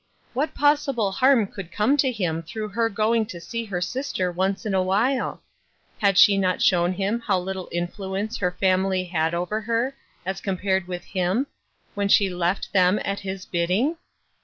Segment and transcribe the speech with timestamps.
[0.33, 4.65] What possible harm could come to him through her going to see her sister once
[4.65, 5.43] in awhile?
[5.99, 9.95] Had she not shown him how little influence her family had over her,
[10.25, 11.45] as compared with him,
[11.93, 13.95] when she left them at his bidding